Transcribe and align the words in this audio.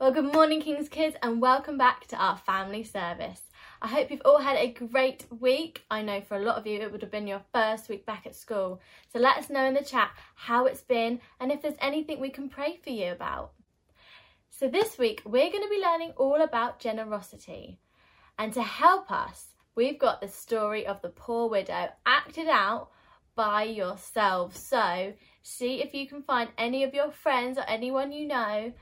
Well, 0.00 0.12
good 0.12 0.32
morning, 0.32 0.60
King's 0.60 0.88
Kids, 0.88 1.16
and 1.24 1.40
welcome 1.40 1.76
back 1.76 2.06
to 2.06 2.16
our 2.16 2.36
family 2.36 2.84
service. 2.84 3.42
I 3.82 3.88
hope 3.88 4.12
you've 4.12 4.22
all 4.24 4.38
had 4.38 4.56
a 4.56 4.70
great 4.70 5.26
week. 5.40 5.82
I 5.90 6.02
know 6.02 6.20
for 6.20 6.36
a 6.36 6.44
lot 6.44 6.54
of 6.54 6.68
you 6.68 6.80
it 6.80 6.92
would 6.92 7.02
have 7.02 7.10
been 7.10 7.26
your 7.26 7.42
first 7.52 7.88
week 7.88 8.06
back 8.06 8.24
at 8.24 8.36
school. 8.36 8.80
So 9.12 9.18
let 9.18 9.38
us 9.38 9.50
know 9.50 9.64
in 9.64 9.74
the 9.74 9.82
chat 9.82 10.12
how 10.36 10.66
it's 10.66 10.82
been 10.82 11.18
and 11.40 11.50
if 11.50 11.62
there's 11.62 11.74
anything 11.80 12.20
we 12.20 12.30
can 12.30 12.48
pray 12.48 12.78
for 12.80 12.90
you 12.90 13.10
about. 13.10 13.54
So 14.50 14.68
this 14.68 14.98
week 14.98 15.20
we're 15.24 15.50
going 15.50 15.64
to 15.64 15.68
be 15.68 15.82
learning 15.82 16.12
all 16.16 16.42
about 16.42 16.78
generosity. 16.78 17.80
And 18.38 18.52
to 18.52 18.62
help 18.62 19.10
us, 19.10 19.46
we've 19.74 19.98
got 19.98 20.20
the 20.20 20.28
story 20.28 20.86
of 20.86 21.02
the 21.02 21.08
poor 21.08 21.48
widow 21.48 21.88
acted 22.06 22.46
out 22.46 22.90
by 23.34 23.64
yourselves. 23.64 24.60
So 24.60 25.12
see 25.42 25.82
if 25.82 25.92
you 25.92 26.06
can 26.06 26.22
find 26.22 26.50
any 26.56 26.84
of 26.84 26.94
your 26.94 27.10
friends 27.10 27.58
or 27.58 27.64
anyone 27.66 28.12
you 28.12 28.28
know 28.28 28.72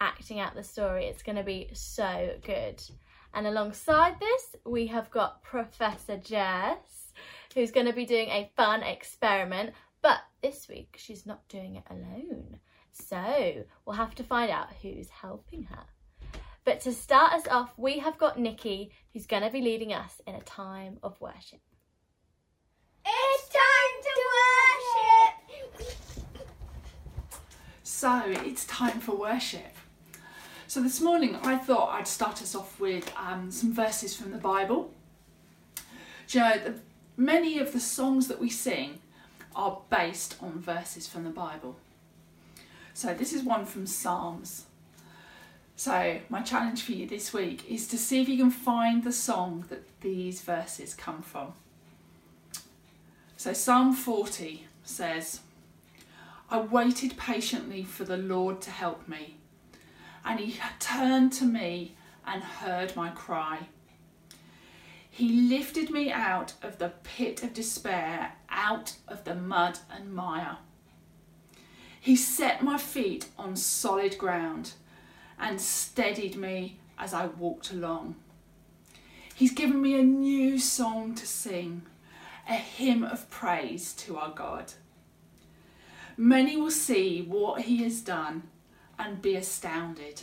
acting 0.00 0.40
out 0.40 0.54
the 0.54 0.62
story. 0.62 1.06
It's 1.06 1.22
going 1.22 1.36
to 1.36 1.42
be 1.42 1.70
so 1.72 2.36
good. 2.44 2.82
And 3.34 3.46
alongside 3.46 4.18
this, 4.18 4.56
we 4.64 4.86
have 4.86 5.10
got 5.10 5.42
Professor 5.42 6.16
Jess, 6.16 7.12
who's 7.54 7.70
going 7.70 7.86
to 7.86 7.92
be 7.92 8.06
doing 8.06 8.28
a 8.28 8.50
fun 8.56 8.82
experiment. 8.82 9.74
But 10.02 10.20
this 10.42 10.68
week, 10.68 10.96
she's 10.98 11.26
not 11.26 11.46
doing 11.48 11.76
it 11.76 11.84
alone. 11.90 12.58
So 12.92 13.64
we'll 13.84 13.96
have 13.96 14.14
to 14.16 14.24
find 14.24 14.50
out 14.50 14.68
who's 14.80 15.10
helping 15.10 15.64
her. 15.64 15.84
But 16.64 16.80
to 16.80 16.92
start 16.92 17.32
us 17.32 17.46
off, 17.48 17.72
we 17.76 17.98
have 17.98 18.18
got 18.18 18.40
Nikki, 18.40 18.90
who's 19.12 19.26
going 19.26 19.42
to 19.42 19.50
be 19.50 19.60
leading 19.60 19.92
us 19.92 20.20
in 20.26 20.34
a 20.34 20.40
time 20.40 20.98
of 21.02 21.20
worship. 21.20 21.60
It's 23.04 23.48
time 23.48 24.02
to 24.02 24.20
worship! 25.78 25.96
So 27.84 28.22
it's 28.26 28.64
time 28.64 28.98
for 28.98 29.14
worship. 29.14 29.75
So 30.76 30.82
this 30.82 31.00
morning 31.00 31.36
I 31.36 31.56
thought 31.56 31.94
I'd 31.94 32.06
start 32.06 32.42
us 32.42 32.54
off 32.54 32.78
with 32.78 33.10
um, 33.16 33.50
some 33.50 33.72
verses 33.72 34.14
from 34.14 34.30
the 34.30 34.36
Bible. 34.36 34.92
You 36.28 36.40
know, 36.40 36.58
the, 36.58 36.74
many 37.16 37.58
of 37.58 37.72
the 37.72 37.80
songs 37.80 38.28
that 38.28 38.38
we 38.38 38.50
sing 38.50 38.98
are 39.54 39.78
based 39.88 40.36
on 40.42 40.60
verses 40.60 41.08
from 41.08 41.24
the 41.24 41.30
Bible. 41.30 41.76
So 42.92 43.14
this 43.14 43.32
is 43.32 43.42
one 43.42 43.64
from 43.64 43.86
Psalms. 43.86 44.66
So 45.76 46.20
my 46.28 46.42
challenge 46.42 46.82
for 46.82 46.92
you 46.92 47.06
this 47.06 47.32
week 47.32 47.64
is 47.70 47.88
to 47.88 47.96
see 47.96 48.20
if 48.20 48.28
you 48.28 48.36
can 48.36 48.50
find 48.50 49.02
the 49.02 49.12
song 49.12 49.64
that 49.70 49.82
these 50.02 50.42
verses 50.42 50.92
come 50.92 51.22
from. 51.22 51.54
So 53.38 53.54
Psalm 53.54 53.94
40 53.94 54.66
says, 54.84 55.40
I 56.50 56.60
waited 56.60 57.16
patiently 57.16 57.82
for 57.82 58.04
the 58.04 58.18
Lord 58.18 58.60
to 58.60 58.70
help 58.70 59.08
me 59.08 59.38
and 60.26 60.40
he 60.40 60.58
turned 60.80 61.32
to 61.34 61.44
me 61.44 61.94
and 62.26 62.42
heard 62.42 62.96
my 62.96 63.08
cry. 63.10 63.68
He 65.08 65.48
lifted 65.48 65.88
me 65.88 66.10
out 66.10 66.54
of 66.62 66.78
the 66.78 66.92
pit 67.04 67.42
of 67.44 67.54
despair, 67.54 68.32
out 68.50 68.96
of 69.06 69.24
the 69.24 69.36
mud 69.36 69.78
and 69.90 70.12
mire. 70.12 70.58
He 72.00 72.16
set 72.16 72.62
my 72.62 72.76
feet 72.76 73.28
on 73.38 73.56
solid 73.56 74.18
ground 74.18 74.72
and 75.38 75.60
steadied 75.60 76.36
me 76.36 76.80
as 76.98 77.14
I 77.14 77.26
walked 77.26 77.70
along. 77.70 78.16
He's 79.34 79.52
given 79.52 79.80
me 79.80 79.98
a 79.98 80.02
new 80.02 80.58
song 80.58 81.14
to 81.14 81.26
sing, 81.26 81.82
a 82.48 82.54
hymn 82.54 83.04
of 83.04 83.30
praise 83.30 83.92
to 83.94 84.16
our 84.18 84.30
God. 84.30 84.72
Many 86.16 86.56
will 86.56 86.70
see 86.70 87.22
what 87.22 87.62
he 87.62 87.82
has 87.84 88.00
done 88.00 88.44
and 88.98 89.22
be 89.22 89.36
astounded, 89.36 90.22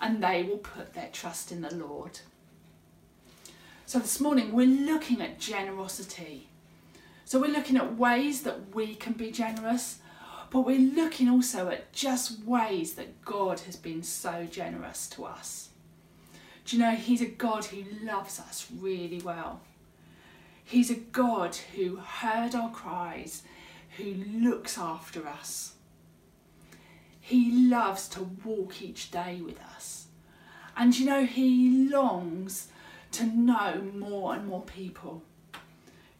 and 0.00 0.22
they 0.22 0.42
will 0.42 0.58
put 0.58 0.94
their 0.94 1.08
trust 1.12 1.52
in 1.52 1.62
the 1.62 1.74
Lord. 1.74 2.20
So, 3.86 3.98
this 3.98 4.20
morning 4.20 4.52
we're 4.52 4.66
looking 4.66 5.20
at 5.20 5.40
generosity. 5.40 6.48
So, 7.24 7.40
we're 7.40 7.52
looking 7.52 7.76
at 7.76 7.96
ways 7.96 8.42
that 8.42 8.74
we 8.74 8.94
can 8.94 9.14
be 9.14 9.30
generous, 9.30 9.98
but 10.50 10.60
we're 10.60 10.78
looking 10.78 11.28
also 11.28 11.68
at 11.68 11.92
just 11.92 12.44
ways 12.44 12.94
that 12.94 13.24
God 13.24 13.60
has 13.60 13.76
been 13.76 14.02
so 14.02 14.46
generous 14.50 15.08
to 15.10 15.24
us. 15.24 15.70
Do 16.64 16.76
you 16.76 16.82
know, 16.82 16.94
He's 16.94 17.20
a 17.20 17.26
God 17.26 17.64
who 17.66 17.84
loves 18.04 18.38
us 18.38 18.66
really 18.78 19.20
well. 19.20 19.60
He's 20.64 20.90
a 20.90 20.94
God 20.94 21.56
who 21.74 21.96
heard 21.96 22.54
our 22.54 22.70
cries, 22.70 23.42
who 23.96 24.14
looks 24.14 24.78
after 24.78 25.26
us. 25.26 25.72
He 27.20 27.68
loves 27.68 28.08
to 28.08 28.22
walk 28.44 28.82
each 28.82 29.10
day 29.10 29.40
with 29.44 29.60
us. 29.60 30.06
And 30.76 30.98
you 30.98 31.06
know, 31.06 31.24
He 31.24 31.88
longs 31.88 32.68
to 33.12 33.24
know 33.24 33.90
more 33.94 34.34
and 34.34 34.46
more 34.46 34.62
people. 34.62 35.22
It 35.52 35.60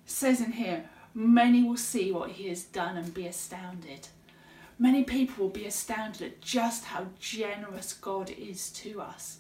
says 0.05 0.41
in 0.41 0.53
here, 0.53 0.89
many 1.15 1.63
will 1.63 1.77
see 1.77 2.13
what 2.13 2.33
He 2.33 2.49
has 2.49 2.65
done 2.65 2.97
and 2.97 3.15
be 3.15 3.27
astounded. 3.27 4.09
Many 4.79 5.05
people 5.05 5.45
will 5.45 5.53
be 5.53 5.67
astounded 5.67 6.23
at 6.23 6.41
just 6.41 6.87
how 6.87 7.07
generous 7.19 7.93
God 7.93 8.31
is 8.31 8.71
to 8.71 9.01
us 9.01 9.39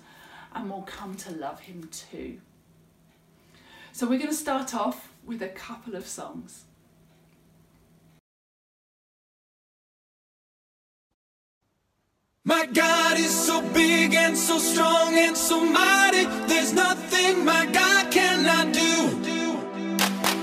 and 0.55 0.69
will 0.71 0.83
come 0.83 1.15
to 1.17 1.33
love 1.33 1.61
Him 1.61 1.89
too. 1.93 2.41
So, 3.93 4.07
we're 4.07 4.19
going 4.19 4.31
to 4.31 4.35
start 4.35 4.75
off 4.75 5.13
with 5.25 5.43
a 5.43 5.49
couple 5.49 5.95
of 5.97 6.07
songs. 6.07 6.65
My 12.47 12.65
God 12.65 13.19
is 13.19 13.39
so 13.39 13.61
big 13.75 14.15
and 14.15 14.35
so 14.35 14.59
strong 14.59 15.13
and 15.19 15.37
so 15.37 15.63
mighty. 15.63 16.25
There's 16.49 16.73
nothing 16.73 17.45
my 17.45 17.67
God 17.67 18.11
cannot 18.11 18.73
do. 18.73 19.19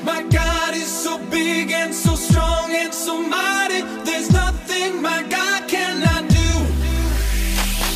My 0.03 0.21
God 0.21 0.75
is 0.75 0.85
so 0.85 1.17
big 1.31 1.71
and 1.71 1.91
so 1.91 2.13
strong 2.13 2.69
and 2.69 2.93
so 2.93 3.19
mighty. 3.19 3.81
There's 4.05 4.29
nothing 4.31 5.01
my 5.01 5.23
God 5.23 5.67
cannot 5.67 6.29
do. 6.29 6.49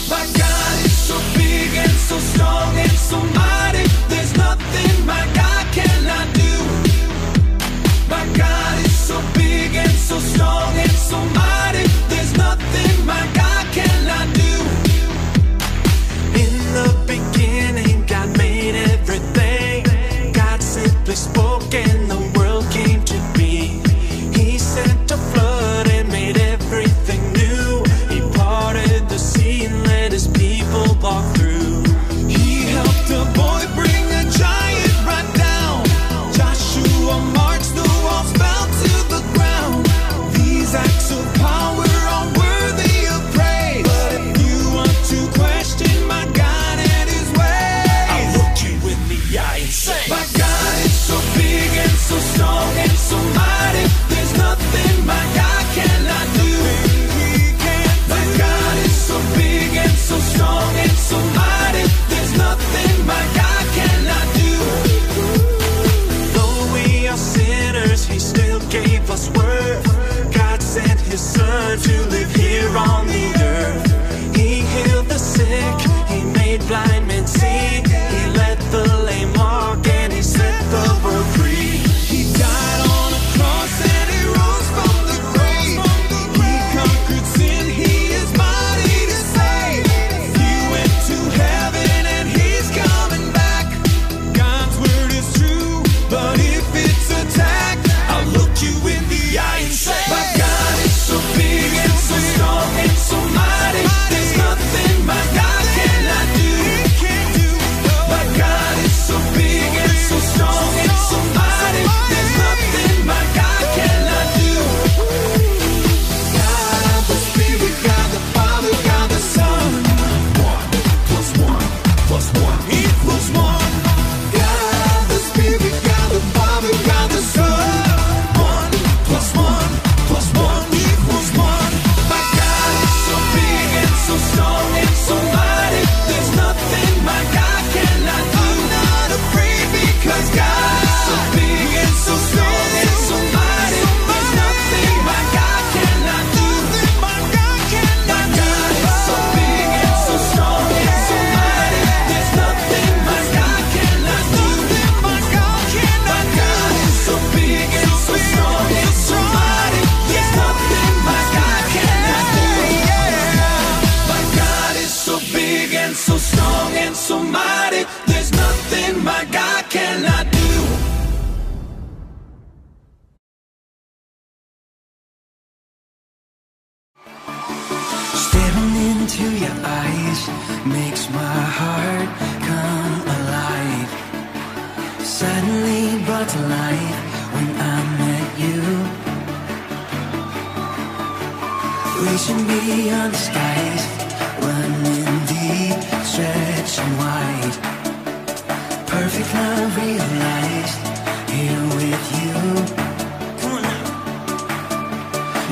My 0.09 0.25
God 0.35 0.85
is 0.85 0.97
so 0.97 1.19
big 1.37 1.69
and 1.75 1.91
so 1.91 2.17
strong 2.17 2.75
and 2.77 2.91
so 2.93 3.19
mighty. 3.19 3.50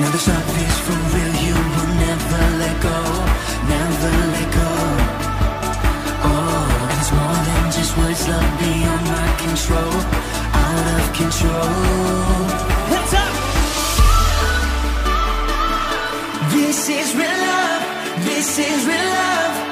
Now 0.00 0.10
this 0.12 0.26
love 0.28 0.56
is 0.66 0.78
for 0.86 0.98
real, 1.14 1.34
you 1.46 1.56
will 1.74 1.92
never 2.06 2.42
let 2.62 2.76
go, 2.80 2.98
never 3.68 4.12
let 4.34 4.48
go. 4.60 4.70
Oh, 6.24 6.96
it's 6.96 7.10
more 7.12 7.38
than 7.48 7.64
just 7.76 7.92
words, 7.98 8.22
love 8.26 8.52
beyond 8.60 9.04
my 9.16 9.28
control, 9.44 9.94
out 10.64 10.86
of 10.96 11.04
control. 11.20 12.70
Up! 13.22 13.34
This 16.52 16.88
is 16.88 17.14
real 17.14 17.38
love, 17.48 17.82
this 18.24 18.58
is 18.58 18.86
real 18.86 19.10
love. 19.18 19.69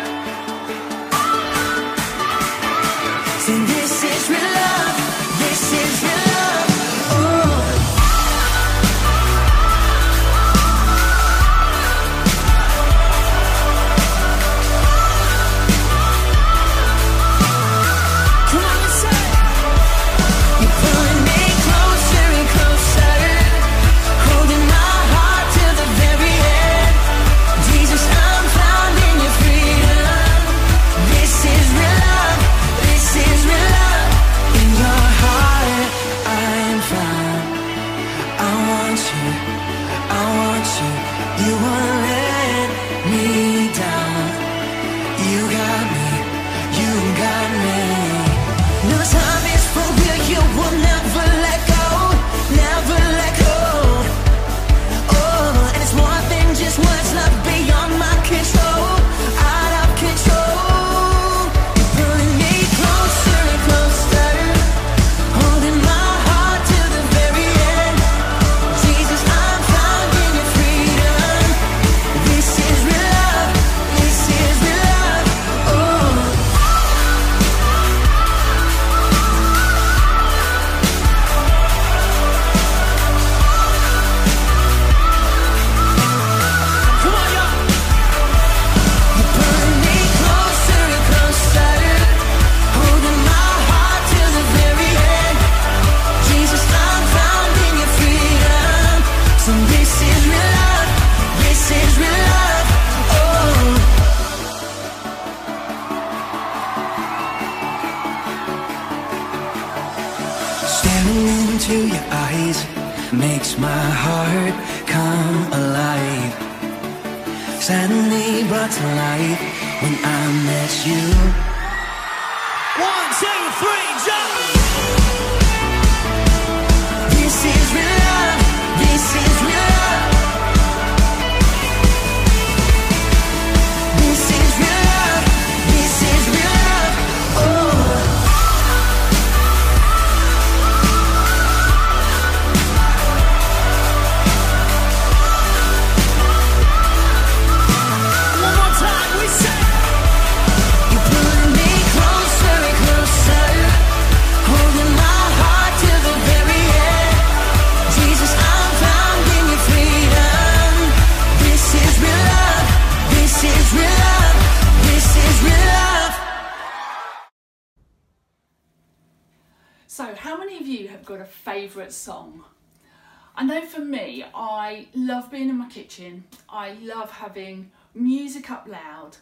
Being 175.38 175.50
in 175.50 175.56
my 175.56 175.68
kitchen, 175.68 176.24
I 176.48 176.72
love 176.82 177.12
having 177.12 177.70
music 177.94 178.50
up 178.50 178.66
loud, 178.66 179.18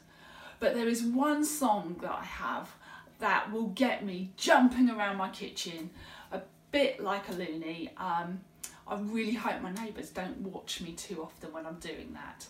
but 0.61 0.75
there 0.75 0.89
is 0.89 1.03
one 1.03 1.45
song 1.45 1.97
that 2.01 2.11
I 2.11 2.25
have 2.25 2.75
that 3.19 3.53
will 3.53 3.67
get 3.67 4.03
me 4.03 4.31
jumping 4.39 4.89
around 4.89 5.19
my 5.19 5.29
kitchen, 5.29 5.91
a 6.33 6.41
bit 6.73 7.03
like 7.03 7.29
a 7.29 7.33
loony. 7.33 7.91
Um, 7.99 8.41
I 8.89 8.97
really 8.99 9.35
hope 9.35 9.61
my 9.61 9.73
neighbours 9.73 10.09
don't 10.09 10.39
watch 10.39 10.81
me 10.81 10.93
too 10.93 11.23
often 11.23 11.53
when 11.53 11.67
I'm 11.67 11.81
doing 11.81 12.15
that. 12.15 12.47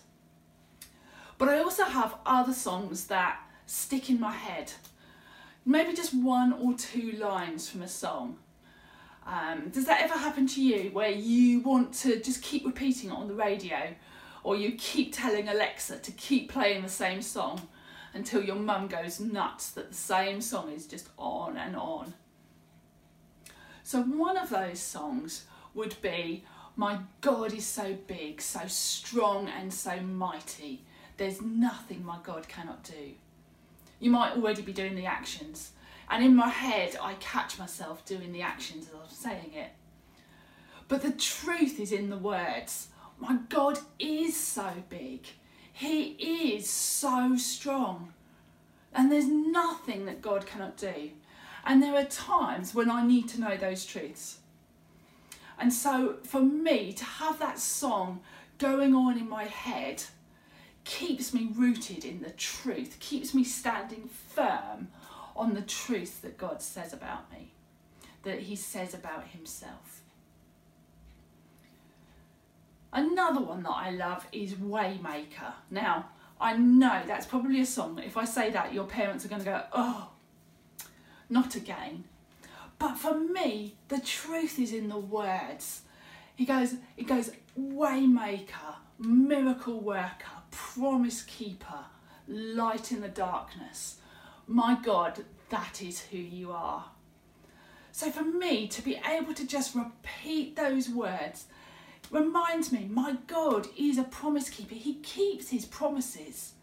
But 1.37 1.49
I 1.49 1.59
also 1.59 1.83
have 1.83 2.15
other 2.25 2.53
songs 2.53 3.07
that 3.07 3.37
stick 3.65 4.09
in 4.09 4.17
my 4.17 4.31
head. 4.31 4.71
Maybe 5.65 5.91
just 5.93 6.13
one 6.13 6.53
or 6.53 6.73
two 6.73 7.11
lines 7.19 7.69
from 7.69 7.81
a 7.81 7.89
song. 7.89 8.37
Um, 9.27 9.69
does 9.69 9.85
that 9.85 10.01
ever 10.01 10.17
happen 10.17 10.47
to 10.47 10.63
you 10.63 10.89
where 10.91 11.11
you 11.11 11.59
want 11.59 11.93
to 11.95 12.21
just 12.21 12.41
keep 12.41 12.65
repeating 12.65 13.09
it 13.09 13.13
on 13.13 13.27
the 13.27 13.33
radio 13.33 13.93
or 14.41 14.55
you 14.55 14.71
keep 14.77 15.13
telling 15.13 15.49
Alexa 15.49 15.99
to 15.99 16.11
keep 16.13 16.49
playing 16.49 16.81
the 16.81 16.89
same 16.89 17.21
song 17.21 17.67
until 18.13 18.41
your 18.41 18.55
mum 18.55 18.87
goes 18.87 19.19
nuts 19.19 19.71
that 19.71 19.89
the 19.89 19.95
same 19.95 20.39
song 20.39 20.71
is 20.71 20.87
just 20.87 21.09
on 21.17 21.57
and 21.57 21.75
on? 21.75 22.13
So, 23.83 24.01
one 24.01 24.37
of 24.37 24.49
those 24.49 24.79
songs 24.79 25.43
would 25.73 25.95
be 26.01 26.45
My 26.77 26.99
God 27.19 27.53
is 27.53 27.65
so 27.65 27.97
big, 28.07 28.41
so 28.41 28.61
strong, 28.67 29.49
and 29.49 29.73
so 29.73 29.99
mighty. 29.99 30.83
There's 31.17 31.41
nothing 31.41 32.05
my 32.05 32.19
God 32.23 32.47
cannot 32.47 32.83
do. 32.83 33.13
You 33.99 34.11
might 34.11 34.33
already 34.33 34.61
be 34.61 34.73
doing 34.73 34.95
the 34.95 35.05
actions. 35.05 35.71
And 36.09 36.23
in 36.23 36.35
my 36.35 36.49
head, 36.49 36.97
I 37.01 37.15
catch 37.15 37.59
myself 37.59 38.05
doing 38.05 38.31
the 38.31 38.41
actions 38.41 38.87
as 38.87 38.93
I'm 38.93 39.09
saying 39.09 39.53
it. 39.53 39.71
But 40.87 41.01
the 41.01 41.11
truth 41.11 41.79
is 41.79 41.91
in 41.91 42.09
the 42.09 42.17
words. 42.17 42.87
My 43.19 43.39
God 43.49 43.79
is 43.99 44.35
so 44.37 44.71
big. 44.89 45.27
He 45.73 46.51
is 46.53 46.69
so 46.69 47.35
strong. 47.35 48.13
And 48.93 49.11
there's 49.11 49.27
nothing 49.27 50.05
that 50.05 50.21
God 50.21 50.45
cannot 50.45 50.77
do. 50.77 51.11
And 51.65 51.83
there 51.83 51.95
are 51.95 52.05
times 52.05 52.73
when 52.73 52.89
I 52.89 53.05
need 53.05 53.27
to 53.29 53.41
know 53.41 53.57
those 53.57 53.85
truths. 53.85 54.39
And 55.59 55.73
so 55.73 56.17
for 56.23 56.39
me 56.39 56.93
to 56.93 57.03
have 57.03 57.39
that 57.39 57.59
song 57.59 58.21
going 58.57 58.95
on 58.95 59.17
in 59.17 59.27
my 59.27 59.43
head 59.45 60.03
keeps 60.83 61.33
me 61.33 61.49
rooted 61.53 62.05
in 62.05 62.21
the 62.21 62.31
truth, 62.31 62.97
keeps 62.99 63.33
me 63.33 63.43
standing 63.43 64.07
firm 64.07 64.87
on 65.37 65.53
the 65.53 65.61
truth 65.61 66.21
that 66.23 66.37
God 66.37 66.61
says 66.61 66.93
about 66.93 67.31
me, 67.31 67.53
that 68.23 68.41
He 68.41 68.55
says 68.55 68.93
about 68.93 69.27
Himself. 69.27 70.01
Another 72.91 73.41
one 73.41 73.63
that 73.63 73.69
I 73.75 73.91
love 73.91 74.25
is 74.31 74.53
Waymaker. 74.53 75.53
Now, 75.69 76.07
I 76.39 76.55
know 76.55 77.01
that's 77.05 77.25
probably 77.25 77.61
a 77.61 77.65
song 77.65 77.99
if 77.99 78.17
I 78.17 78.25
say 78.25 78.49
that, 78.51 78.73
your 78.73 78.85
parents 78.85 79.25
are 79.25 79.27
going 79.27 79.41
to 79.41 79.45
go, 79.45 79.63
oh, 79.73 80.09
not 81.29 81.55
again. 81.55 82.05
But 82.79 82.95
for 82.95 83.19
me, 83.19 83.75
the 83.87 83.99
truth 83.99 84.59
is 84.59 84.71
in 84.71 84.87
the 84.87 84.97
words. 84.97 85.81
He 86.35 86.45
goes, 86.45 86.75
it 86.95 87.07
goes, 87.07 87.31
waymaker, 87.59 88.75
miracle 88.99 89.79
worker, 89.79 90.37
promise 90.51 91.23
keeper, 91.23 91.85
light 92.27 92.91
in 92.91 93.01
the 93.01 93.07
darkness. 93.09 93.97
My 94.47 94.77
God, 94.81 95.25
that 95.49 95.81
is 95.81 95.99
who 95.99 96.17
you 96.17 96.53
are. 96.53 96.85
So 97.91 98.09
for 98.11 98.23
me 98.23 98.67
to 98.69 98.81
be 98.81 98.99
able 99.09 99.33
to 99.33 99.45
just 99.45 99.75
repeat 99.75 100.55
those 100.55 100.89
words 100.89 101.45
reminds 102.09 102.71
me 102.71 102.87
my 102.89 103.17
God 103.27 103.67
is 103.77 103.97
a 103.97 104.03
promise 104.03 104.49
keeper. 104.49 104.75
He 104.75 104.95
keeps 104.95 105.49
his 105.49 105.65
promises. 105.65 106.53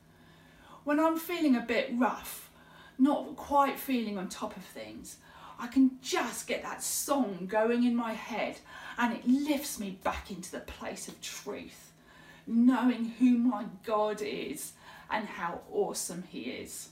When 0.85 0.99
I'm 0.99 1.19
feeling 1.19 1.57
a 1.57 1.61
bit 1.61 1.91
rough, 1.95 2.51
not 2.99 3.37
quite 3.37 3.79
feeling 3.79 4.17
on 4.17 4.29
top 4.29 4.57
of 4.57 4.65
things, 4.65 5.19
I 5.59 5.67
can 5.67 5.99
just 6.01 6.47
get 6.47 6.63
that 6.63 6.83
song 6.83 7.47
going 7.47 7.85
in 7.85 7.95
my 7.95 8.15
head 8.15 8.57
and 8.97 9.13
it 9.15 9.27
lifts 9.27 9.79
me 9.79 9.99
back 10.03 10.31
into 10.31 10.51
the 10.51 10.61
place 10.61 11.07
of 11.07 11.21
truth, 11.21 11.93
knowing 12.47 13.15
who 13.19 13.37
my 13.37 13.67
God 13.85 14.23
is 14.23 14.73
and 15.11 15.27
how 15.27 15.61
awesome 15.71 16.25
He 16.31 16.43
is. 16.43 16.89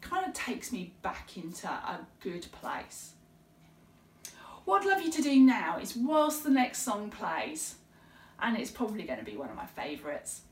Kind 0.00 0.26
of 0.26 0.32
takes 0.32 0.72
me 0.72 0.94
back 1.02 1.36
into 1.36 1.68
a 1.68 2.06
good 2.20 2.46
place. 2.52 3.12
What 4.64 4.82
I'd 4.82 4.88
love 4.88 5.02
you 5.02 5.12
to 5.12 5.22
do 5.22 5.38
now 5.38 5.78
is, 5.78 5.96
whilst 5.96 6.44
the 6.44 6.50
next 6.50 6.82
song 6.82 7.10
plays, 7.10 7.76
and 8.40 8.56
it's 8.56 8.70
probably 8.70 9.04
going 9.04 9.18
to 9.18 9.24
be 9.24 9.36
one 9.36 9.50
of 9.50 9.56
my 9.56 9.66
favourites, 9.66 10.42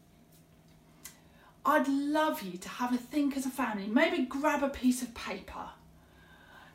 I'd 1.66 1.88
love 1.88 2.42
you 2.42 2.58
to 2.58 2.68
have 2.68 2.92
a 2.92 2.98
think 2.98 3.36
as 3.36 3.46
a 3.46 3.50
family. 3.50 3.86
Maybe 3.86 4.24
grab 4.24 4.62
a 4.62 4.68
piece 4.68 5.02
of 5.02 5.14
paper. 5.14 5.70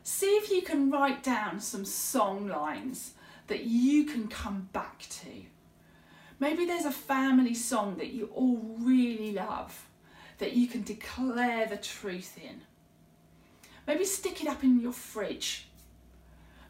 See 0.02 0.26
if 0.26 0.50
you 0.50 0.62
can 0.62 0.90
write 0.90 1.22
down 1.22 1.60
some 1.60 1.84
song 1.84 2.48
lines 2.48 3.12
that 3.46 3.64
you 3.64 4.04
can 4.04 4.28
come 4.28 4.68
back 4.72 5.06
to. 5.10 5.44
Maybe 6.38 6.64
there's 6.64 6.86
a 6.86 6.90
family 6.90 7.54
song 7.54 7.96
that 7.98 8.12
you 8.12 8.30
all 8.34 8.76
really 8.78 9.32
love 9.32 9.86
that 10.40 10.54
you 10.54 10.66
can 10.66 10.82
declare 10.82 11.66
the 11.66 11.76
truth 11.76 12.36
in. 12.42 12.62
Maybe 13.86 14.04
stick 14.04 14.42
it 14.42 14.48
up 14.48 14.64
in 14.64 14.80
your 14.80 14.92
fridge. 14.92 15.68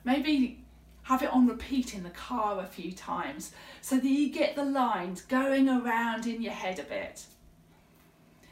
Maybe 0.05 0.65
have 1.05 1.23
it 1.23 1.33
on 1.33 1.47
repeat 1.47 1.95
in 1.95 2.03
the 2.03 2.11
car 2.11 2.61
a 2.61 2.67
few 2.67 2.93
times 2.93 3.53
so 3.81 3.97
that 3.97 4.05
you 4.05 4.31
get 4.31 4.55
the 4.55 4.65
lines 4.65 5.23
going 5.23 5.69
around 5.69 6.27
in 6.27 6.43
your 6.43 6.53
head 6.53 6.79
a 6.79 6.83
bit. 6.83 7.25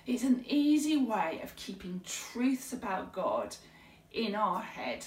It's 0.06 0.22
an 0.22 0.44
easy 0.48 0.96
way 0.96 1.40
of 1.42 1.54
keeping 1.56 2.00
truths 2.04 2.72
about 2.72 3.12
God 3.12 3.54
in 4.12 4.34
our 4.34 4.62
head 4.62 5.04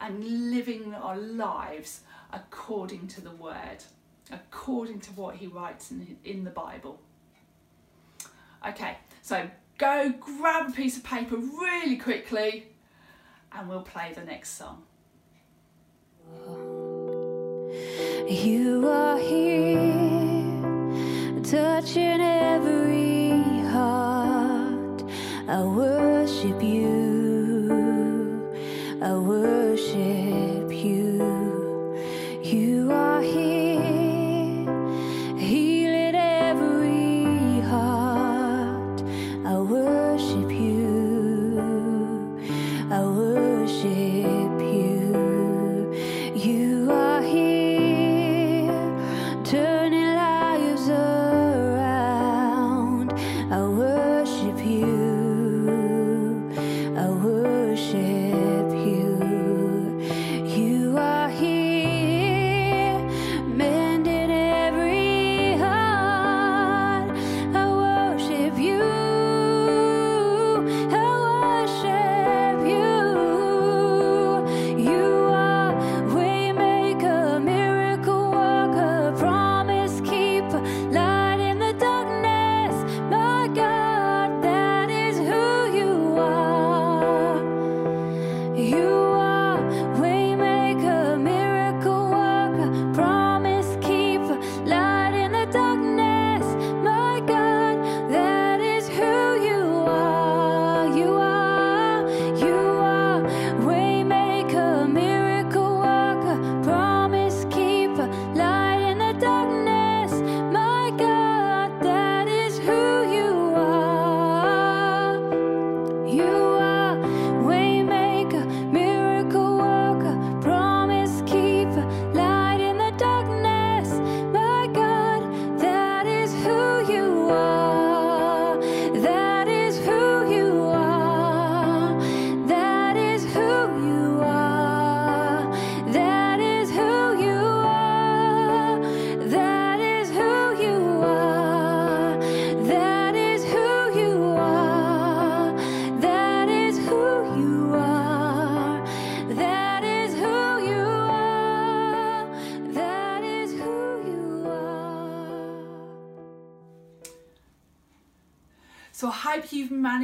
and 0.00 0.50
living 0.50 0.94
our 0.94 1.16
lives 1.16 2.00
according 2.32 3.08
to 3.08 3.20
the 3.20 3.32
word, 3.32 3.78
according 4.30 5.00
to 5.00 5.10
what 5.12 5.36
he 5.36 5.46
writes 5.46 5.90
in, 5.90 6.16
in 6.24 6.44
the 6.44 6.50
Bible. 6.50 7.00
Okay, 8.66 8.96
so 9.22 9.48
go 9.78 10.12
grab 10.20 10.68
a 10.68 10.72
piece 10.72 10.96
of 10.96 11.04
paper 11.04 11.36
really 11.36 11.96
quickly 11.96 12.66
and 13.52 13.68
we'll 13.68 13.82
play 13.82 14.12
the 14.14 14.22
next 14.22 14.50
song. 14.50 14.82
You 18.28 18.88
are 18.88 19.18
here, 19.18 20.60
touching 21.42 22.11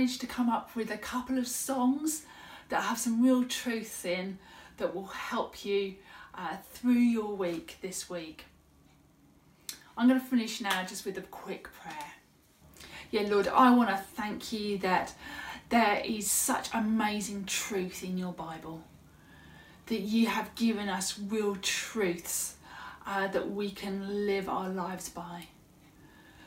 managed 0.09 0.23
to 0.23 0.27
come 0.27 0.49
up 0.49 0.75
with 0.75 0.91
a 0.91 0.97
couple 0.97 1.37
of 1.37 1.47
songs 1.47 2.23
that 2.71 2.81
have 2.81 2.97
some 2.97 3.23
real 3.23 3.45
truth 3.45 4.07
in 4.07 4.38
that 4.79 4.95
will 4.95 5.09
help 5.09 5.67
you 5.67 5.97
uh, 6.35 6.57
through 6.73 6.93
your 6.95 7.35
week 7.35 7.77
this 7.83 8.09
week. 8.09 8.47
I'm 9.99 10.09
going 10.09 10.19
to 10.19 10.25
finish 10.25 10.62
now 10.62 10.83
just 10.85 11.05
with 11.05 11.19
a 11.19 11.21
quick 11.21 11.69
prayer. 11.75 12.12
Yeah, 13.11 13.29
Lord, 13.29 13.49
I 13.49 13.71
want 13.77 13.91
to 13.91 13.99
thank 13.99 14.50
you 14.50 14.79
that 14.79 15.12
there 15.69 16.00
is 16.03 16.31
such 16.31 16.71
amazing 16.73 17.45
truth 17.45 18.03
in 18.03 18.17
your 18.17 18.33
Bible 18.33 18.85
that 19.88 20.00
you 20.00 20.29
have 20.29 20.55
given 20.55 20.88
us 20.88 21.19
real 21.19 21.57
truths 21.57 22.55
uh, 23.07 23.27
that 23.27 23.50
we 23.50 23.71
can 23.71 24.25
live 24.25 24.49
our 24.49 24.71
lives 24.71 25.11
by. 25.11 25.49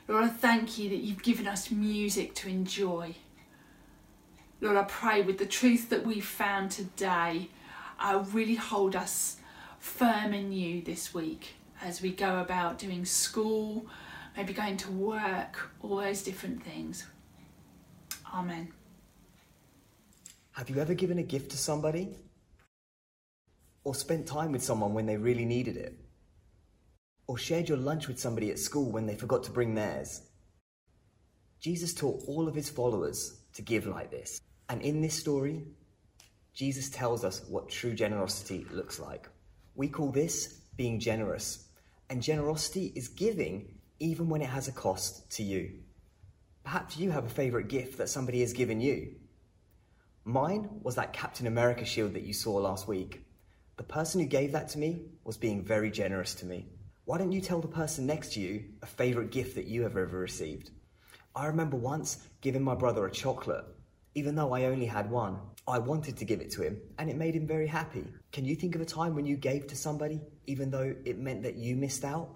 Lord, 0.08 0.24
I 0.24 0.30
thank 0.30 0.80
you 0.80 0.90
that 0.90 0.98
you've 1.04 1.22
given 1.22 1.46
us 1.46 1.70
music 1.70 2.34
to 2.36 2.50
enjoy. 2.50 3.18
Lord, 4.64 4.78
I 4.78 4.84
pray 4.84 5.24
with 5.24 5.40
the 5.40 5.46
truth 5.48 5.90
that 5.90 6.06
we've 6.06 6.24
found 6.24 6.70
today, 6.70 7.50
uh, 8.00 8.24
really 8.32 8.54
hold 8.54 8.96
us 8.96 9.38
firm 9.80 10.36
in 10.36 10.52
you 10.52 10.84
this 10.84 11.16
week 11.16 11.56
as 11.82 12.00
we 12.00 12.12
go 12.12 12.42
about 12.42 12.78
doing 12.78 13.04
school, 13.04 13.88
maybe 14.38 14.54
going 14.54 14.78
to 14.78 14.92
work, 14.92 15.72
all 15.82 15.98
those 15.98 16.22
different 16.22 16.64
things. 16.64 17.08
Amen. 18.32 18.72
Have 20.52 20.70
you 20.70 20.78
ever 20.78 20.94
given 20.94 21.18
a 21.18 21.24
gift 21.24 21.50
to 21.52 21.58
somebody? 21.58 22.16
Or 23.84 23.96
spent 23.96 24.28
time 24.28 24.52
with 24.52 24.64
someone 24.64 24.94
when 24.94 25.08
they 25.08 25.18
really 25.18 25.46
needed 25.46 25.76
it? 25.76 25.98
Or 27.26 27.36
shared 27.36 27.68
your 27.68 27.80
lunch 27.80 28.08
with 28.08 28.20
somebody 28.20 28.52
at 28.52 28.60
school 28.60 28.92
when 28.92 29.08
they 29.08 29.16
forgot 29.16 29.44
to 29.46 29.52
bring 29.52 29.74
theirs? 29.74 30.22
Jesus 31.60 31.96
taught 31.96 32.24
all 32.28 32.48
of 32.48 32.54
his 32.54 32.70
followers 32.70 33.40
to 33.56 33.64
give 33.64 33.88
like 33.88 34.12
this. 34.12 34.40
And 34.72 34.82
in 34.84 35.02
this 35.02 35.16
story, 35.16 35.66
Jesus 36.54 36.90
tells 36.90 37.26
us 37.26 37.42
what 37.50 37.68
true 37.68 37.94
generosity 37.94 38.66
looks 38.72 39.02
like. 39.02 39.28
We 39.76 39.90
call 39.90 40.14
this 40.14 40.62
being 40.78 40.98
generous. 40.98 41.66
And 42.10 42.24
generosity 42.24 42.94
is 42.96 43.10
giving 43.10 43.68
even 44.00 44.30
when 44.30 44.42
it 44.42 44.48
has 44.48 44.70
a 44.70 44.72
cost 44.72 45.30
to 45.32 45.44
you. 45.44 45.74
Perhaps 46.64 46.96
you 46.96 47.12
have 47.12 47.26
a 47.26 47.30
favourite 47.30 47.68
gift 47.68 47.98
that 47.98 48.08
somebody 48.08 48.40
has 48.40 48.54
given 48.54 48.80
you. 48.80 49.16
Mine 50.24 50.70
was 50.82 50.96
that 50.96 51.12
Captain 51.12 51.48
America 51.48 51.84
shield 51.84 52.14
that 52.14 52.24
you 52.24 52.34
saw 52.34 52.54
last 52.54 52.88
week. 52.88 53.26
The 53.76 53.84
person 53.84 54.22
who 54.22 54.28
gave 54.28 54.54
that 54.54 54.70
to 54.70 54.80
me 54.80 55.02
was 55.26 55.36
being 55.36 55.66
very 55.66 55.92
generous 55.92 56.34
to 56.36 56.46
me. 56.46 56.68
Why 57.04 57.18
don't 57.18 57.34
you 57.34 57.42
tell 57.42 57.60
the 57.60 57.68
person 57.68 58.06
next 58.06 58.34
to 58.34 58.40
you 58.40 58.64
a 58.82 58.86
favourite 58.86 59.32
gift 59.32 59.56
that 59.56 59.68
you 59.68 59.82
have 59.84 59.98
ever 59.98 60.18
received? 60.18 60.72
I 61.36 61.48
remember 61.48 61.76
once 61.76 62.26
giving 62.40 62.64
my 62.64 62.76
brother 62.76 63.06
a 63.06 63.12
chocolate, 63.12 63.66
even 64.16 64.36
though 64.36 64.54
I 64.54 64.66
only 64.66 64.86
had 64.86 65.10
one. 65.10 65.40
I 65.68 65.80
wanted 65.80 66.18
to 66.18 66.26
give 66.26 66.42
it 66.42 66.52
to 66.52 66.64
him, 66.64 66.82
and 66.98 67.10
it 67.10 67.16
made 67.16 67.36
him 67.36 67.48
very 67.48 67.68
happy. 67.68 68.06
Can 68.32 68.46
you 68.46 68.56
think 68.56 68.76
of 68.76 68.82
a 68.82 68.86
time 68.86 69.16
when 69.16 69.26
you 69.26 69.38
gave 69.38 69.68
to 69.68 69.76
somebody, 69.76 70.22
even 70.48 70.72
though 70.72 70.96
it 71.06 71.20
meant 71.20 71.44
that 71.44 71.56
you 71.56 71.76
missed 71.76 72.04
out? 72.04 72.30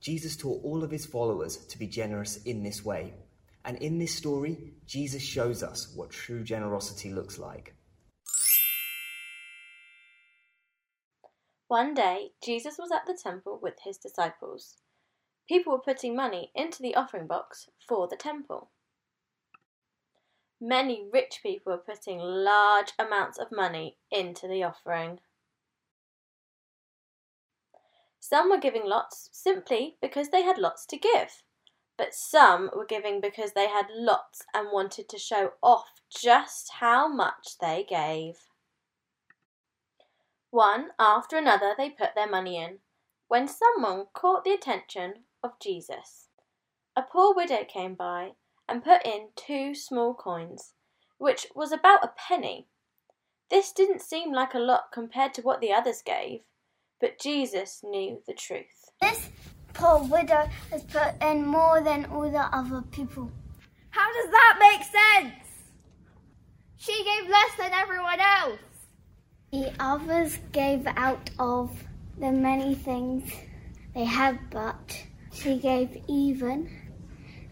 Jesus 0.00 0.36
taught 0.36 0.64
all 0.64 0.82
of 0.82 0.90
his 0.90 1.06
followers 1.06 1.58
to 1.66 1.78
be 1.78 1.86
generous 1.86 2.38
in 2.42 2.62
this 2.62 2.84
way. 2.84 3.14
And 3.64 3.76
in 3.78 3.98
this 3.98 4.14
story, 4.14 4.72
Jesus 4.86 5.22
shows 5.22 5.62
us 5.62 5.92
what 5.94 6.10
true 6.10 6.42
generosity 6.42 7.12
looks 7.12 7.38
like. 7.38 7.76
One 11.68 11.94
day, 11.94 12.32
Jesus 12.44 12.76
was 12.78 12.90
at 12.90 13.06
the 13.06 13.16
temple 13.22 13.60
with 13.62 13.74
his 13.84 13.96
disciples. 13.96 14.76
People 15.48 15.72
were 15.72 15.78
putting 15.78 16.16
money 16.16 16.50
into 16.54 16.82
the 16.82 16.94
offering 16.94 17.26
box 17.26 17.68
for 17.88 18.08
the 18.08 18.16
temple. 18.16 18.70
Many 20.64 21.08
rich 21.12 21.40
people 21.42 21.72
were 21.72 21.78
putting 21.78 22.20
large 22.20 22.92
amounts 22.96 23.36
of 23.36 23.50
money 23.50 23.98
into 24.12 24.46
the 24.46 24.62
offering. 24.62 25.18
Some 28.20 28.48
were 28.48 28.60
giving 28.60 28.86
lots 28.86 29.28
simply 29.32 29.96
because 30.00 30.28
they 30.28 30.42
had 30.42 30.58
lots 30.58 30.86
to 30.86 30.96
give, 30.96 31.42
but 31.98 32.14
some 32.14 32.70
were 32.76 32.86
giving 32.86 33.20
because 33.20 33.54
they 33.54 33.66
had 33.66 33.86
lots 33.92 34.42
and 34.54 34.68
wanted 34.72 35.08
to 35.08 35.18
show 35.18 35.54
off 35.64 36.00
just 36.08 36.74
how 36.74 37.08
much 37.08 37.58
they 37.60 37.82
gave. 37.82 38.36
One 40.50 40.90
after 40.96 41.36
another 41.36 41.74
they 41.76 41.90
put 41.90 42.14
their 42.14 42.30
money 42.30 42.56
in, 42.56 42.78
when 43.26 43.48
someone 43.48 44.06
caught 44.14 44.44
the 44.44 44.52
attention 44.52 45.24
of 45.42 45.58
Jesus. 45.60 46.28
A 46.94 47.02
poor 47.02 47.34
widow 47.34 47.64
came 47.64 47.96
by 47.96 48.34
and 48.72 48.82
put 48.82 49.04
in 49.04 49.28
two 49.36 49.74
small 49.74 50.14
coins, 50.14 50.72
which 51.18 51.46
was 51.54 51.72
about 51.72 52.02
a 52.02 52.10
penny. 52.16 52.68
This 53.50 53.70
didn't 53.70 54.00
seem 54.00 54.32
like 54.32 54.54
a 54.54 54.58
lot 54.58 54.84
compared 54.90 55.34
to 55.34 55.42
what 55.42 55.60
the 55.60 55.74
others 55.74 56.00
gave, 56.02 56.40
but 56.98 57.20
Jesus 57.20 57.82
knew 57.84 58.22
the 58.26 58.32
truth. 58.32 58.90
This 58.98 59.28
poor 59.74 60.02
widow 60.04 60.48
has 60.70 60.84
put 60.84 61.22
in 61.22 61.44
more 61.46 61.82
than 61.82 62.06
all 62.06 62.30
the 62.30 62.38
other 62.38 62.82
people. 62.90 63.30
How 63.90 64.10
does 64.14 64.30
that 64.30 64.56
make 64.58 64.82
sense? 64.84 65.34
She 66.78 67.04
gave 67.04 67.28
less 67.28 67.50
than 67.58 67.72
everyone 67.74 68.20
else. 68.20 68.58
The 69.52 69.70
others 69.78 70.38
gave 70.52 70.86
out 70.86 71.28
of 71.38 71.70
the 72.18 72.32
many 72.32 72.74
things 72.74 73.30
they 73.94 74.06
had, 74.06 74.38
but 74.48 75.04
she 75.30 75.58
gave 75.58 76.02
even 76.08 76.70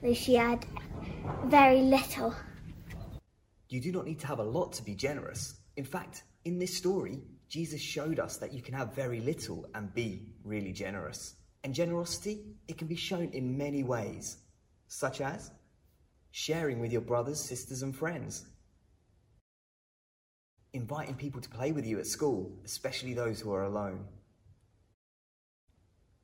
though 0.02 0.14
she 0.14 0.34
had 0.34 0.64
very 1.44 1.80
little. 1.80 2.34
You 3.68 3.80
do 3.80 3.92
not 3.92 4.04
need 4.04 4.18
to 4.20 4.26
have 4.26 4.38
a 4.38 4.44
lot 4.44 4.72
to 4.74 4.82
be 4.82 4.94
generous. 4.94 5.60
In 5.76 5.84
fact, 5.84 6.24
in 6.44 6.58
this 6.58 6.76
story, 6.76 7.20
Jesus 7.48 7.80
showed 7.80 8.18
us 8.18 8.36
that 8.38 8.52
you 8.52 8.62
can 8.62 8.74
have 8.74 8.94
very 8.94 9.20
little 9.20 9.66
and 9.74 9.92
be 9.92 10.32
really 10.44 10.72
generous. 10.72 11.34
And 11.62 11.74
generosity, 11.74 12.44
it 12.68 12.78
can 12.78 12.86
be 12.86 12.96
shown 12.96 13.30
in 13.32 13.58
many 13.58 13.82
ways, 13.82 14.38
such 14.88 15.20
as 15.20 15.50
sharing 16.30 16.80
with 16.80 16.92
your 16.92 17.00
brothers, 17.00 17.40
sisters, 17.40 17.82
and 17.82 17.94
friends, 17.94 18.46
inviting 20.72 21.14
people 21.14 21.40
to 21.40 21.48
play 21.48 21.72
with 21.72 21.84
you 21.84 21.98
at 21.98 22.06
school, 22.06 22.52
especially 22.64 23.14
those 23.14 23.40
who 23.40 23.52
are 23.52 23.64
alone, 23.64 24.06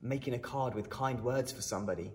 making 0.01 0.33
a 0.33 0.39
card 0.39 0.73
with 0.73 0.89
kind 0.89 1.23
words 1.23 1.51
for 1.51 1.61
somebody, 1.61 2.11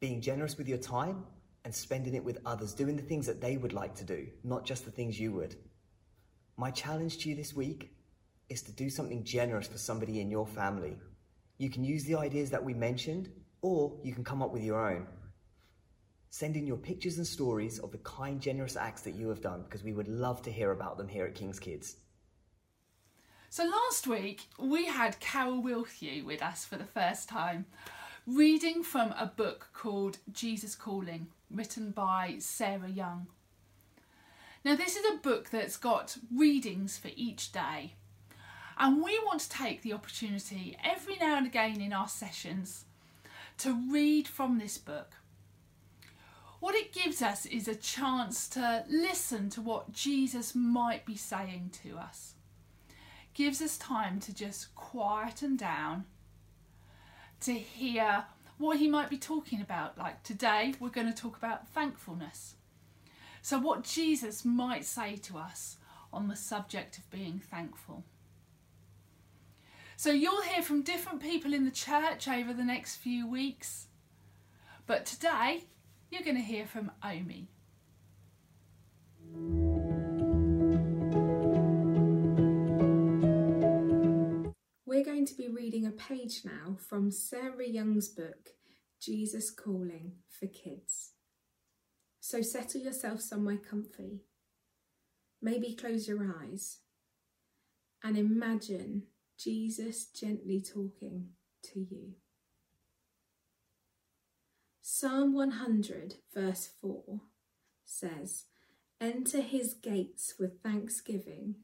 being 0.00 0.20
generous 0.20 0.58
with 0.58 0.68
your 0.68 0.78
time 0.78 1.24
and 1.64 1.74
spending 1.74 2.14
it 2.14 2.24
with 2.24 2.38
others, 2.44 2.74
doing 2.74 2.96
the 2.96 3.02
things 3.02 3.26
that 3.26 3.40
they 3.40 3.56
would 3.56 3.72
like 3.72 3.94
to 3.96 4.04
do, 4.04 4.26
not 4.42 4.64
just 4.64 4.84
the 4.84 4.90
things 4.90 5.18
you 5.18 5.32
would. 5.32 5.56
My 6.56 6.70
challenge 6.70 7.18
to 7.18 7.30
you 7.30 7.34
this 7.34 7.54
week 7.54 7.96
is 8.48 8.62
to 8.62 8.72
do 8.72 8.90
something 8.90 9.24
generous 9.24 9.66
for 9.66 9.78
somebody 9.78 10.20
in 10.20 10.30
your 10.30 10.46
family. 10.46 10.96
You 11.58 11.70
can 11.70 11.84
use 11.84 12.04
the 12.04 12.16
ideas 12.16 12.50
that 12.50 12.62
we 12.62 12.74
mentioned, 12.74 13.30
or 13.62 13.98
you 14.02 14.12
can 14.12 14.24
come 14.24 14.42
up 14.42 14.52
with 14.52 14.62
your 14.62 14.88
own. 14.90 15.06
Send 16.30 16.56
in 16.56 16.66
your 16.66 16.76
pictures 16.76 17.16
and 17.18 17.26
stories 17.26 17.78
of 17.78 17.92
the 17.92 17.98
kind, 17.98 18.40
generous 18.40 18.76
acts 18.76 19.02
that 19.02 19.14
you 19.14 19.28
have 19.28 19.40
done 19.40 19.62
because 19.62 19.84
we 19.84 19.92
would 19.92 20.08
love 20.08 20.42
to 20.42 20.52
hear 20.52 20.72
about 20.72 20.98
them 20.98 21.08
here 21.08 21.24
at 21.24 21.34
King's 21.34 21.60
Kids. 21.60 21.96
So 23.50 23.64
last 23.64 24.08
week 24.08 24.48
we 24.58 24.86
had 24.86 25.20
Carol 25.20 25.62
Wilthew 25.62 26.24
with 26.24 26.42
us 26.42 26.64
for 26.64 26.76
the 26.76 26.84
first 26.84 27.28
time, 27.28 27.66
reading 28.26 28.82
from 28.82 29.12
a 29.18 29.26
book 29.26 29.68
called 29.74 30.16
Jesus 30.32 30.74
Calling, 30.74 31.26
written 31.50 31.90
by 31.90 32.36
Sarah 32.38 32.88
Young. 32.88 33.26
Now, 34.64 34.76
this 34.76 34.96
is 34.96 35.04
a 35.12 35.18
book 35.18 35.50
that's 35.50 35.76
got 35.76 36.16
readings 36.34 36.96
for 36.96 37.10
each 37.16 37.52
day, 37.52 37.92
and 38.78 39.02
we 39.02 39.18
want 39.26 39.40
to 39.42 39.50
take 39.50 39.82
the 39.82 39.92
opportunity 39.92 40.74
every 40.82 41.16
now 41.16 41.36
and 41.36 41.46
again 41.46 41.82
in 41.82 41.92
our 41.92 42.08
sessions 42.08 42.86
to 43.58 43.78
read 43.90 44.26
from 44.26 44.58
this 44.58 44.78
book. 44.78 45.16
What 46.60 46.74
it 46.74 46.94
gives 46.94 47.20
us 47.20 47.44
is 47.44 47.68
a 47.68 47.74
chance 47.74 48.48
to 48.48 48.86
listen 48.88 49.50
to 49.50 49.60
what 49.60 49.92
Jesus 49.92 50.54
might 50.54 51.04
be 51.04 51.16
saying 51.16 51.72
to 51.82 51.98
us. 51.98 52.36
Gives 53.34 53.60
us 53.60 53.76
time 53.76 54.18
to 54.20 54.34
just 54.34 54.74
quieten 54.74 55.56
down, 55.56 56.06
to 57.44 57.52
hear 57.52 58.24
what 58.58 58.78
he 58.78 58.88
might 58.88 59.10
be 59.10 59.18
talking 59.18 59.60
about. 59.60 59.98
Like 59.98 60.22
today, 60.22 60.74
we're 60.80 60.88
going 60.88 61.12
to 61.12 61.22
talk 61.22 61.36
about 61.36 61.68
thankfulness. 61.68 62.54
So, 63.42 63.58
what 63.58 63.84
Jesus 63.84 64.44
might 64.44 64.84
say 64.84 65.16
to 65.16 65.36
us 65.36 65.76
on 66.12 66.28
the 66.28 66.36
subject 66.36 66.96
of 66.98 67.10
being 67.10 67.38
thankful. 67.38 68.04
So, 69.96 70.10
you'll 70.12 70.42
hear 70.42 70.62
from 70.62 70.82
different 70.82 71.20
people 71.20 71.52
in 71.52 71.64
the 71.64 71.70
church 71.70 72.26
over 72.26 72.52
the 72.54 72.64
next 72.64 72.96
few 72.96 73.28
weeks. 73.28 73.88
But 74.86 75.04
today, 75.04 75.64
you're 76.10 76.22
going 76.22 76.36
to 76.36 76.42
hear 76.42 76.66
from 76.66 76.90
Omi. 77.02 77.48
We're 84.94 85.02
going 85.02 85.26
to 85.26 85.34
be 85.34 85.48
reading 85.48 85.86
a 85.86 85.90
page 85.90 86.42
now 86.44 86.76
from 86.78 87.10
Sarah 87.10 87.66
Young's 87.66 88.06
book, 88.06 88.50
Jesus 89.00 89.50
Calling 89.50 90.12
for 90.28 90.46
Kids. 90.46 91.14
So 92.20 92.42
settle 92.42 92.80
yourself 92.80 93.20
somewhere 93.20 93.56
comfy. 93.56 94.20
Maybe 95.42 95.74
close 95.74 96.06
your 96.06 96.32
eyes 96.40 96.78
and 98.04 98.16
imagine 98.16 99.08
Jesus 99.36 100.04
gently 100.04 100.62
talking 100.62 101.30
to 101.72 101.80
you. 101.80 102.12
Psalm 104.80 105.34
100, 105.34 106.18
verse 106.32 106.70
4 106.80 107.20
says, 107.84 108.44
Enter 109.00 109.40
his 109.40 109.74
gates 109.74 110.34
with 110.38 110.62
thanksgiving 110.62 111.56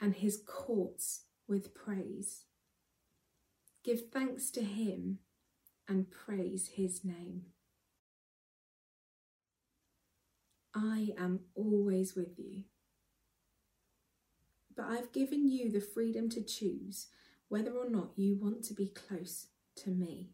and 0.00 0.14
his 0.14 0.42
courts 0.46 1.24
with 1.46 1.74
praise. 1.74 2.44
Give 3.84 4.10
thanks 4.12 4.50
to 4.52 4.62
him 4.62 5.18
and 5.88 6.10
praise 6.10 6.70
his 6.74 7.04
name. 7.04 7.46
I 10.74 11.14
am 11.18 11.40
always 11.54 12.14
with 12.14 12.38
you. 12.38 12.62
But 14.74 14.86
I've 14.86 15.12
given 15.12 15.48
you 15.48 15.70
the 15.70 15.80
freedom 15.80 16.30
to 16.30 16.42
choose 16.42 17.08
whether 17.48 17.72
or 17.72 17.90
not 17.90 18.12
you 18.16 18.36
want 18.36 18.64
to 18.64 18.74
be 18.74 18.86
close 18.86 19.48
to 19.76 19.90
me. 19.90 20.30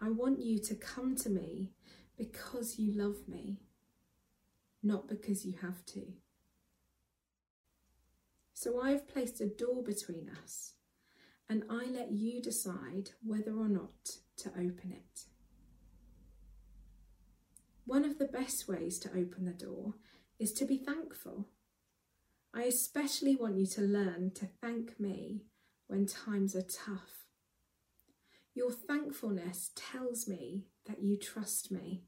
I 0.00 0.10
want 0.10 0.40
you 0.40 0.58
to 0.60 0.74
come 0.74 1.16
to 1.16 1.28
me 1.28 1.72
because 2.16 2.78
you 2.78 2.92
love 2.92 3.28
me, 3.28 3.60
not 4.82 5.08
because 5.08 5.44
you 5.44 5.54
have 5.60 5.84
to. 5.86 6.14
So 8.54 8.80
I've 8.80 9.08
placed 9.08 9.40
a 9.40 9.46
door 9.46 9.82
between 9.82 10.30
us, 10.42 10.72
and 11.54 11.62
I 11.70 11.84
let 11.88 12.10
you 12.10 12.42
decide 12.42 13.10
whether 13.22 13.52
or 13.52 13.68
not 13.68 14.16
to 14.38 14.48
open 14.48 14.90
it. 14.90 15.26
One 17.86 18.04
of 18.04 18.18
the 18.18 18.24
best 18.24 18.66
ways 18.66 18.98
to 18.98 19.10
open 19.10 19.44
the 19.44 19.52
door 19.52 19.94
is 20.40 20.52
to 20.54 20.64
be 20.64 20.78
thankful. 20.78 21.46
I 22.52 22.64
especially 22.64 23.36
want 23.36 23.56
you 23.56 23.66
to 23.66 23.82
learn 23.82 24.32
to 24.34 24.46
thank 24.60 24.98
me 24.98 25.42
when 25.86 26.06
times 26.06 26.56
are 26.56 26.62
tough. 26.62 27.28
Your 28.52 28.72
thankfulness 28.72 29.70
tells 29.76 30.26
me 30.26 30.64
that 30.88 31.04
you 31.04 31.16
trust 31.16 31.70
me. 31.70 32.02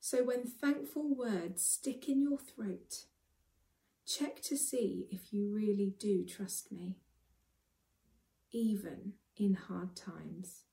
So 0.00 0.24
when 0.24 0.46
thankful 0.46 1.14
words 1.14 1.66
stick 1.66 2.08
in 2.08 2.22
your 2.22 2.38
throat, 2.38 3.04
check 4.06 4.40
to 4.42 4.56
see 4.56 5.06
if 5.10 5.32
you 5.32 5.52
really 5.54 5.94
do 5.98 6.24
trust 6.24 6.72
me, 6.72 6.98
even 8.52 9.14
in 9.36 9.54
hard 9.54 9.96
times. 9.96 10.64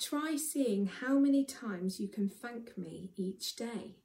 Try 0.00 0.36
seeing 0.36 0.86
how 0.86 1.18
many 1.18 1.44
times 1.44 1.98
you 1.98 2.08
can 2.08 2.28
thank 2.28 2.76
me 2.76 3.12
each 3.16 3.56
day. 3.56 3.96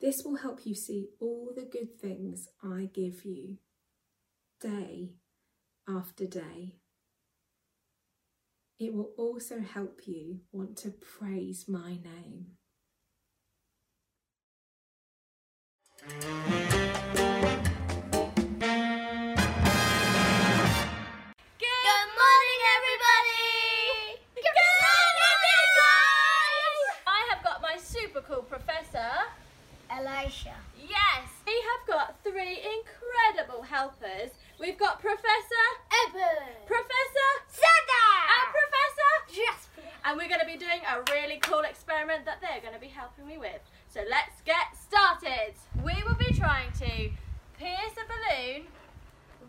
This 0.00 0.22
will 0.24 0.36
help 0.36 0.64
you 0.64 0.74
see 0.74 1.08
all 1.20 1.52
the 1.54 1.64
good 1.64 1.98
things 1.98 2.48
I 2.62 2.90
give 2.92 3.24
you, 3.24 3.58
day 4.60 5.14
after 5.88 6.26
day. 6.26 6.76
It 8.78 8.92
will 8.92 9.10
also 9.16 9.60
help 9.60 10.02
you 10.06 10.40
want 10.52 10.76
to 10.78 10.90
praise 10.90 11.66
my 11.68 11.90
name. 11.90 12.58
Elisha. 29.90 30.54
Yes, 30.76 31.28
we 31.46 31.52
have 31.52 31.86
got 31.86 32.16
three 32.22 32.60
incredible 32.60 33.62
helpers. 33.62 34.30
We've 34.60 34.76
got 34.76 35.00
Professor 35.00 35.66
Eben. 36.04 36.66
Professor 36.66 37.30
Sada. 37.48 38.04
and 38.28 38.46
Professor 38.52 39.12
Jasper. 39.32 39.88
and 40.04 40.18
we're 40.18 40.28
going 40.28 40.40
to 40.40 40.46
be 40.46 40.56
doing 40.56 40.80
a 40.84 41.00
really 41.12 41.38
cool 41.40 41.60
experiment 41.60 42.24
that 42.26 42.40
they're 42.40 42.60
going 42.60 42.74
to 42.74 42.80
be 42.80 42.88
helping 42.88 43.26
me 43.26 43.38
with. 43.38 43.60
So 43.94 44.00
let's 44.10 44.40
get 44.44 44.74
started. 44.74 45.54
We 45.84 45.94
will 46.02 46.16
be 46.16 46.34
trying 46.34 46.72
to 46.80 47.10
pierce 47.56 47.94
a 47.94 48.06
balloon 48.10 48.64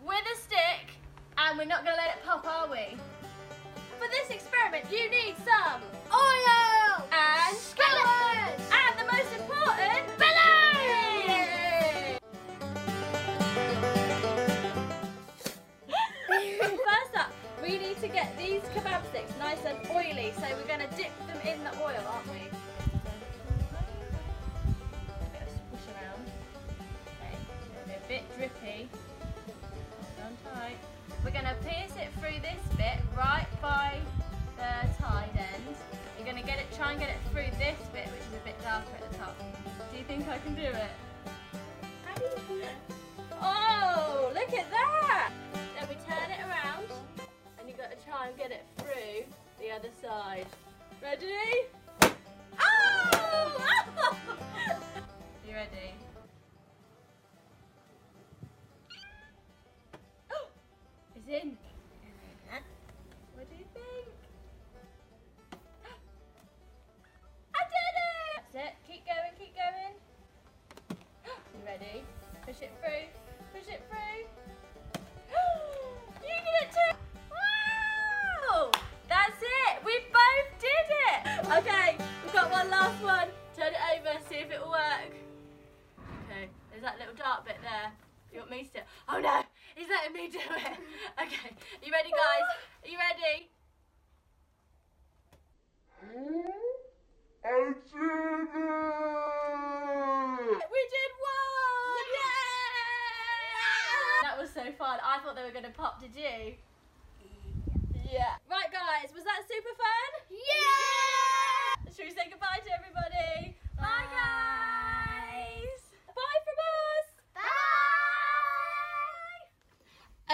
with 0.05 0.21
a 0.21 0.37
stick 0.39 1.01
and 1.35 1.57
we're 1.57 1.65
not 1.65 1.83
going 1.83 1.95
to 1.95 2.01
let 2.03 2.17
it 2.17 2.23
pop, 2.23 2.45
are 2.45 2.69
we? 2.69 2.95
For 3.97 4.07
this 4.07 4.29
experiment, 4.29 4.85
you 4.91 5.09
need 5.09 5.33
some 5.37 5.81
Oil. 6.13 7.07
and 7.11 7.57
Skeleton. 7.57 8.64
In. 61.35 61.74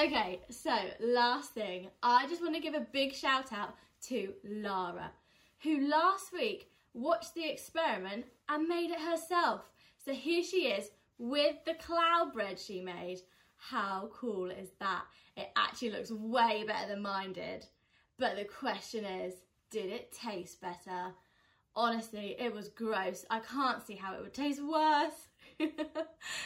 Okay, 0.04 0.40
so 0.50 0.76
last 1.00 1.54
thing, 1.54 1.90
I 2.02 2.26
just 2.28 2.42
want 2.42 2.56
to 2.56 2.62
give 2.62 2.74
a 2.74 2.88
big 2.92 3.14
shout 3.14 3.54
out 3.54 3.76
to 4.08 4.34
Lara, 4.44 5.12
who 5.62 5.88
last 5.88 6.34
week 6.34 6.72
watched 6.96 7.36
the 7.36 7.48
experiment 7.48 8.26
and 8.50 8.68
made 8.68 8.90
it 8.90 9.00
herself. 9.00 9.62
So 10.04 10.12
here 10.12 10.44
she 10.44 10.70
is 10.70 10.90
with 11.20 11.58
the 11.66 11.76
cloud 11.76 12.34
bread 12.34 12.58
she 12.58 12.82
made. 12.82 13.20
How 13.58 14.10
cool 14.12 14.50
is 14.50 14.70
that? 14.80 15.04
It 15.38 15.52
actually 15.56 15.92
looks 15.92 16.10
way 16.10 16.64
better 16.66 16.88
than 16.88 17.04
mine 17.04 17.34
did. 17.34 17.68
But 18.18 18.38
the 18.38 18.46
question 18.46 19.06
is, 19.06 19.36
did 19.70 19.92
it 19.92 20.12
taste 20.12 20.62
better? 20.62 21.14
Honestly, 21.76 22.36
it 22.40 22.52
was 22.52 22.70
gross. 22.70 23.24
I 23.30 23.40
can't 23.40 23.86
see 23.86 23.98
how 23.98 24.16
it 24.16 24.22
would 24.24 24.34
taste 24.34 24.64
worse. 24.64 25.28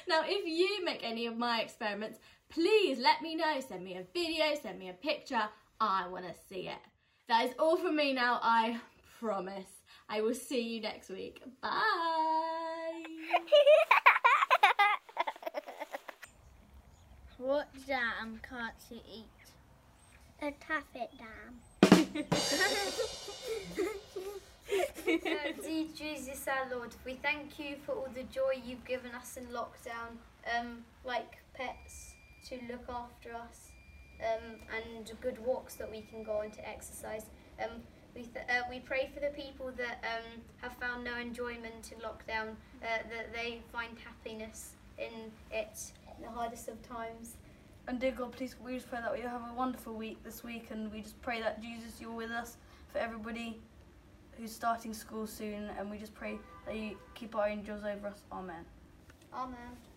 now, 0.08 0.24
if 0.26 0.46
you 0.46 0.84
make 0.84 1.04
any 1.04 1.26
of 1.26 1.38
my 1.38 1.62
experiments, 1.62 2.20
please 2.50 3.00
let 3.00 3.22
me 3.22 3.36
know. 3.36 3.60
Send 3.68 3.84
me 3.84 3.98
a 3.98 4.04
video, 4.14 4.46
send 4.62 4.80
me 4.80 4.90
a 4.90 4.94
picture. 4.94 5.44
I 5.80 6.08
want 6.08 6.26
to 6.26 6.34
see 6.50 6.68
it. 6.68 6.80
That 7.28 7.46
is 7.46 7.54
all 7.60 7.78
from 7.78 7.96
me 7.96 8.14
now, 8.14 8.40
I 8.42 8.80
promise. 9.20 9.66
I 10.08 10.22
will 10.22 10.36
see 10.36 10.62
you 10.62 10.82
next 10.82 11.10
week. 11.10 11.42
Bye. 11.62 11.72
What 17.38 17.68
jam 17.86 18.40
can't 18.50 18.74
you 18.90 19.02
eat? 19.14 19.26
A 20.42 20.52
taffet 20.52 21.10
dam. 21.18 21.60
Jesus 25.96 26.48
our 26.48 26.70
Lord, 26.76 26.96
we 27.06 27.16
thank 27.16 27.60
you 27.60 27.76
for 27.86 27.92
all 27.92 28.08
the 28.16 28.24
joy 28.24 28.62
you've 28.66 28.86
given 28.86 29.12
us 29.12 29.38
in 29.38 29.46
lockdown, 29.48 30.18
um, 30.58 30.86
like 31.04 31.38
pets 31.54 32.15
to 32.50 32.56
look 32.72 32.86
after 32.90 33.34
us, 33.34 33.72
um, 34.22 34.56
and 34.76 35.12
good 35.22 35.44
walks 35.46 35.76
that 35.76 35.90
we 35.90 36.02
can 36.02 36.24
go 36.24 36.40
on 36.40 36.52
to 36.52 36.68
exercise. 36.68 37.26
Um, 37.62 37.82
we, 38.16 38.22
th- 38.22 38.46
uh, 38.50 38.62
we 38.70 38.80
pray 38.80 39.10
for 39.14 39.20
the 39.20 39.34
people 39.36 39.72
that 39.78 40.04
um, 40.04 40.42
have 40.62 40.74
found 40.74 41.04
no 41.04 41.18
enjoyment 41.18 41.92
in 41.92 42.00
lockdown, 42.00 42.52
uh, 42.82 43.04
that 43.10 43.34
they 43.34 43.62
find 43.72 43.98
happiness 44.00 44.72
in 44.98 45.32
it 45.52 45.92
in 46.18 46.24
the 46.24 46.30
hardest 46.30 46.70
of 46.70 46.82
times. 46.88 47.36
And 47.88 48.00
dear 48.00 48.12
God, 48.12 48.32
please, 48.32 48.56
we 48.64 48.76
just 48.76 48.90
pray 48.90 49.00
that 49.02 49.14
we 49.14 49.22
have 49.22 49.42
a 49.42 49.54
wonderful 49.54 49.94
week 49.94 50.24
this 50.24 50.44
week, 50.44 50.68
and 50.72 50.92
we 50.92 51.02
just 51.02 51.22
pray 51.22 51.42
that 51.42 51.62
Jesus, 51.62 52.00
you're 52.00 52.12
with 52.12 52.32
us 52.32 52.58
for 52.92 53.00
everybody 53.00 53.60
who's 54.38 54.52
starting 54.52 54.94
school 54.94 55.28
soon, 55.28 55.70
and 55.78 55.92
we 55.92 55.98
just 55.98 56.14
pray 56.16 56.38
that 56.66 56.76
you 56.76 56.98
keep 57.14 57.36
our 57.36 57.48
angels 57.48 57.84
over 57.84 58.08
us. 58.08 58.22
Amen. 58.32 58.66
Amen. 59.34 59.95